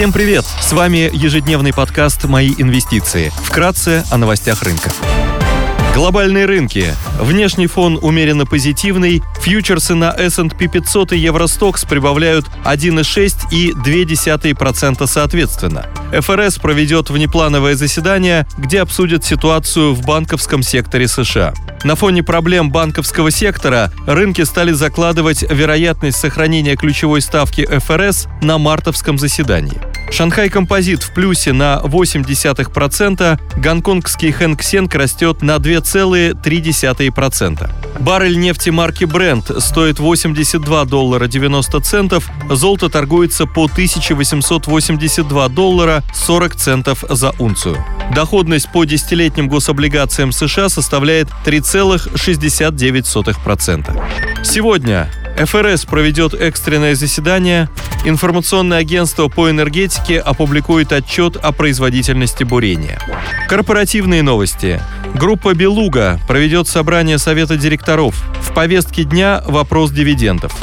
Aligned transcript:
Всем 0.00 0.14
привет! 0.14 0.46
С 0.46 0.72
вами 0.72 1.10
ежедневный 1.12 1.74
подкаст 1.74 2.24
«Мои 2.24 2.54
инвестиции». 2.56 3.30
Вкратце 3.44 4.02
о 4.10 4.16
новостях 4.16 4.62
рынка. 4.62 4.90
Глобальные 5.94 6.46
рынки. 6.46 6.94
Внешний 7.20 7.66
фон 7.66 7.98
умеренно 8.00 8.46
позитивный. 8.46 9.22
Фьючерсы 9.42 9.94
на 9.94 10.10
S&P 10.10 10.68
500 10.68 11.12
и 11.12 11.18
Евростокс 11.18 11.84
прибавляют 11.84 12.46
1,6 12.64 13.52
и 13.52 13.72
0,2% 13.72 15.06
соответственно. 15.06 15.84
ФРС 16.18 16.56
проведет 16.58 17.10
внеплановое 17.10 17.74
заседание, 17.74 18.46
где 18.56 18.80
обсудят 18.80 19.22
ситуацию 19.22 19.92
в 19.92 20.06
банковском 20.06 20.62
секторе 20.62 21.08
США. 21.08 21.52
На 21.84 21.94
фоне 21.94 22.22
проблем 22.22 22.70
банковского 22.70 23.30
сектора 23.30 23.92
рынки 24.06 24.44
стали 24.44 24.72
закладывать 24.72 25.42
вероятность 25.42 26.18
сохранения 26.18 26.76
ключевой 26.76 27.20
ставки 27.20 27.66
ФРС 27.66 28.28
на 28.40 28.56
мартовском 28.56 29.18
заседании. 29.18 29.89
Шанхай 30.10 30.48
Композит 30.48 31.02
в 31.02 31.12
плюсе 31.14 31.52
на 31.52 31.80
0,8%, 31.84 33.38
гонконгский 33.56 34.32
Хэнк 34.32 34.62
Сенг 34.62 34.94
растет 34.94 35.42
на 35.42 35.56
2,3%. 35.56 37.70
Баррель 38.00 38.38
нефти 38.38 38.70
марки 38.70 39.04
Brent 39.04 39.60
стоит 39.60 39.98
82 39.98 40.84
доллара 40.84 41.26
90 41.26 41.80
центов, 41.80 42.30
золото 42.50 42.88
торгуется 42.88 43.44
по 43.46 43.66
1882 43.66 45.48
доллара 45.48 46.02
40 46.14 46.54
центов 46.56 47.04
за 47.08 47.32
унцию. 47.38 47.84
Доходность 48.14 48.70
по 48.72 48.84
десятилетним 48.84 49.48
гособлигациям 49.48 50.32
США 50.32 50.68
составляет 50.68 51.28
3,69%. 51.44 54.42
Сегодня 54.42 55.08
ФРС 55.36 55.84
проведет 55.84 56.34
экстренное 56.34 56.94
заседание, 56.94 57.68
информационное 58.04 58.78
агентство 58.78 59.28
по 59.28 59.50
энергетике 59.50 60.18
опубликует 60.18 60.92
отчет 60.92 61.36
о 61.36 61.52
производительности 61.52 62.44
бурения. 62.44 62.98
Корпоративные 63.48 64.22
новости. 64.22 64.80
Группа 65.14 65.54
«Белуга» 65.54 66.20
проведет 66.28 66.68
собрание 66.68 67.18
Совета 67.18 67.56
директоров. 67.56 68.14
В 68.40 68.54
повестке 68.54 69.04
дня 69.04 69.42
вопрос 69.46 69.90
дивидендов. 69.90 70.56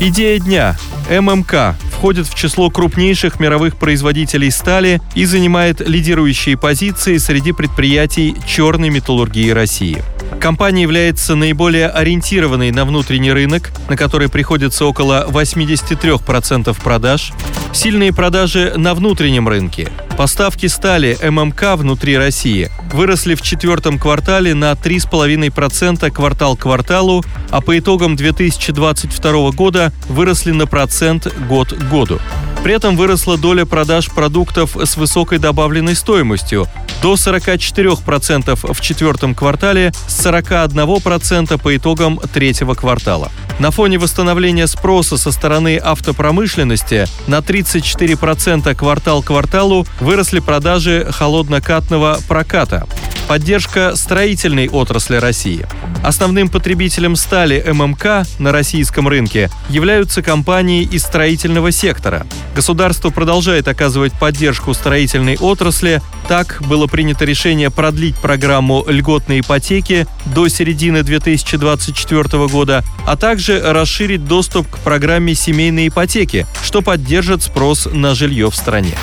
Идея 0.00 0.38
дня. 0.38 0.76
ММК 1.08 1.76
входит 1.92 2.26
в 2.26 2.34
число 2.34 2.70
крупнейших 2.70 3.40
мировых 3.40 3.76
производителей 3.76 4.50
стали 4.50 5.00
и 5.14 5.24
занимает 5.24 5.80
лидирующие 5.80 6.56
позиции 6.56 7.16
среди 7.18 7.52
предприятий 7.52 8.36
черной 8.46 8.90
металлургии 8.90 9.50
России. 9.50 10.02
Компания 10.44 10.82
является 10.82 11.36
наиболее 11.36 11.88
ориентированной 11.88 12.70
на 12.70 12.84
внутренний 12.84 13.32
рынок, 13.32 13.70
на 13.88 13.96
который 13.96 14.28
приходится 14.28 14.84
около 14.84 15.26
83% 15.26 16.76
продаж, 16.82 17.32
сильные 17.72 18.12
продажи 18.12 18.74
на 18.76 18.92
внутреннем 18.92 19.48
рынке. 19.48 19.88
Поставки 20.18 20.66
стали 20.66 21.16
ММК 21.22 21.76
внутри 21.78 22.18
России 22.18 22.70
выросли 22.92 23.34
в 23.34 23.40
четвертом 23.40 23.98
квартале 23.98 24.54
на 24.54 24.72
3,5% 24.72 26.10
квартал 26.10 26.56
к 26.56 26.60
кварталу, 26.60 27.24
а 27.50 27.62
по 27.62 27.78
итогам 27.78 28.14
2022 28.14 29.50
года 29.52 29.94
выросли 30.10 30.52
на 30.52 30.66
процент 30.66 31.26
год 31.48 31.72
к 31.72 31.88
году. 31.88 32.20
При 32.64 32.72
этом 32.72 32.96
выросла 32.96 33.36
доля 33.36 33.66
продаж 33.66 34.10
продуктов 34.10 34.74
с 34.74 34.96
высокой 34.96 35.36
добавленной 35.38 35.94
стоимостью 35.94 36.66
до 37.02 37.12
44% 37.12 38.72
в 38.72 38.80
четвертом 38.80 39.34
квартале 39.34 39.92
с 40.08 40.24
41% 40.24 41.60
по 41.60 41.76
итогам 41.76 42.18
третьего 42.32 42.72
квартала. 42.72 43.30
На 43.58 43.70
фоне 43.70 43.98
восстановления 43.98 44.66
спроса 44.66 45.18
со 45.18 45.30
стороны 45.30 45.76
автопромышленности 45.76 47.04
на 47.26 47.40
34% 47.40 48.74
квартал 48.74 49.22
кварталу 49.22 49.86
выросли 50.00 50.38
продажи 50.38 51.06
холоднокатного 51.10 52.18
проката. 52.26 52.86
Поддержка 53.28 53.96
строительной 53.96 54.68
отрасли 54.68 55.16
России. 55.16 55.66
Основным 56.02 56.50
потребителем 56.50 57.16
стали 57.16 57.64
ММК 57.66 58.26
на 58.38 58.52
российском 58.52 59.08
рынке 59.08 59.50
являются 59.70 60.20
компании 60.20 60.82
из 60.82 61.02
строительного 61.02 61.72
сектора. 61.72 62.26
Государство 62.54 63.08
продолжает 63.08 63.66
оказывать 63.66 64.12
поддержку 64.12 64.74
строительной 64.74 65.38
отрасли. 65.38 66.02
Так 66.28 66.62
было 66.68 66.86
принято 66.86 67.24
решение 67.24 67.70
продлить 67.70 68.16
программу 68.16 68.84
льготной 68.86 69.40
ипотеки 69.40 70.06
до 70.26 70.48
середины 70.48 71.02
2024 71.02 72.46
года, 72.48 72.84
а 73.06 73.16
также 73.16 73.60
расширить 73.60 74.26
доступ 74.26 74.68
к 74.68 74.78
программе 74.80 75.34
семейной 75.34 75.88
ипотеки, 75.88 76.46
что 76.62 76.82
поддержит 76.82 77.42
спрос 77.42 77.88
на 77.90 78.14
жилье 78.14 78.50
в 78.50 78.54
стране. 78.54 78.94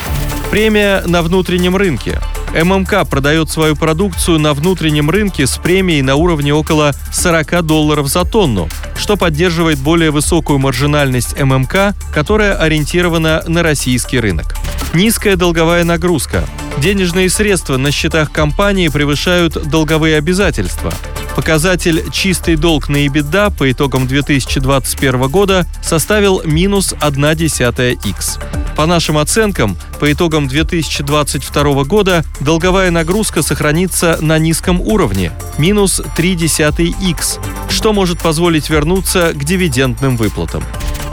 Премия 0.52 1.02
на 1.08 1.24
внутреннем 1.24 1.76
рынке. 1.76 2.20
ММК 2.54 3.08
продает 3.10 3.50
свою 3.50 3.76
продукцию 3.76 4.40
на 4.40 4.54
внутреннем 4.54 5.10
рынке 5.10 5.48
с 5.48 5.58
премией 5.58 6.02
на 6.02 6.16
уровне 6.16 6.54
около 6.54 6.94
40 7.12 7.66
долларов 7.66 8.08
за 8.08 8.26
тонну, 8.26 8.68
что 8.98 9.16
поддерживает 9.16 9.80
более 9.80 10.12
высокую 10.12 10.60
маржинальность 10.60 11.40
ММК, 11.40 11.96
которая 12.14 12.56
ориентирована 12.56 13.44
на 13.48 13.64
российский 13.64 14.20
рынок. 14.20 14.56
Низкая 14.94 15.38
долговая 15.38 15.86
нагрузка. 15.86 16.44
Денежные 16.78 17.30
средства 17.30 17.78
на 17.78 17.92
счетах 17.92 18.32
компании 18.32 18.90
превышают 18.90 19.70
долговые 19.70 20.18
обязательства. 20.18 20.94
Показатель 21.36 22.04
«чистый 22.12 22.58
долг 22.58 22.90
на 22.90 23.06
EBITDA» 23.06 23.56
по 23.58 23.72
итогам 23.72 24.08
2021 24.08 25.30
года 25.30 25.66
составил 25.82 26.42
минус 26.44 26.94
1,1x. 27.00 28.61
По 28.76 28.86
нашим 28.86 29.18
оценкам, 29.18 29.78
по 30.00 30.12
итогам 30.12 30.48
2022 30.48 31.84
года 31.84 32.24
долговая 32.40 32.92
нагрузка 32.92 33.42
сохранится 33.42 34.18
на 34.22 34.40
низком 34.40 34.82
уровне– 34.82 35.32
минус 35.58 36.00
0,3x, 36.00 37.40
что 37.70 37.94
может 37.94 38.20
позволить 38.20 38.70
вернуться 38.70 39.34
к 39.34 39.44
дивидендным 39.44 40.18
выплатам. 40.18 40.64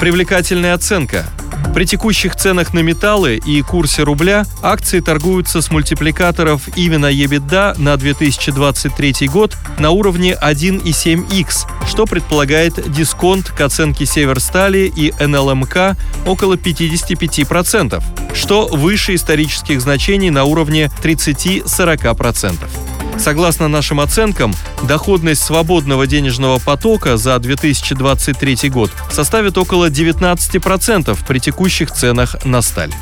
Привлекательная 0.00 0.74
оценка– 0.74 1.26
при 1.74 1.84
текущих 1.84 2.34
ценах 2.34 2.74
на 2.74 2.80
металлы 2.80 3.36
и 3.36 3.62
курсе 3.62 4.02
рубля 4.02 4.44
акции 4.62 5.00
торгуются 5.00 5.62
с 5.62 5.70
мультипликаторов 5.70 6.68
именно 6.76 7.06
EBITDA 7.12 7.78
на 7.78 7.96
2023 7.96 9.28
год 9.28 9.56
на 9.78 9.90
уровне 9.90 10.36
1,7x, 10.40 11.66
что 11.88 12.06
предполагает 12.06 12.90
дисконт 12.90 13.50
к 13.50 13.60
оценке 13.60 14.06
Северстали 14.06 14.92
и 14.94 15.12
НЛМК 15.24 15.96
около 16.26 16.54
55%, 16.54 18.02
что 18.34 18.66
выше 18.66 19.14
исторических 19.14 19.80
значений 19.80 20.30
на 20.30 20.44
уровне 20.44 20.90
30-40%. 21.02 22.87
Согласно 23.18 23.68
нашим 23.68 24.00
оценкам, 24.00 24.54
доходность 24.82 25.42
свободного 25.42 26.06
денежного 26.06 26.58
потока 26.58 27.16
за 27.16 27.38
2023 27.38 28.70
год 28.70 28.90
составит 29.10 29.58
около 29.58 29.90
19% 29.90 31.18
при 31.26 31.38
текущих 31.38 31.90
ценах 31.90 32.36
на 32.44 32.62
сталь. 32.62 32.92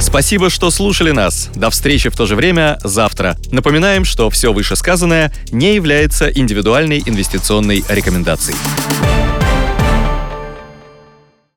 Спасибо, 0.00 0.50
что 0.50 0.70
слушали 0.70 1.10
нас. 1.10 1.50
До 1.54 1.70
встречи 1.70 2.08
в 2.08 2.16
то 2.16 2.26
же 2.26 2.36
время 2.36 2.78
завтра. 2.84 3.36
Напоминаем, 3.50 4.04
что 4.04 4.30
все 4.30 4.52
вышесказанное 4.52 5.32
не 5.50 5.74
является 5.74 6.28
индивидуальной 6.28 7.02
инвестиционной 7.04 7.84
рекомендацией. 7.88 8.56